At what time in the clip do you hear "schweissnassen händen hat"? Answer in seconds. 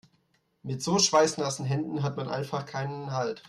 0.97-2.17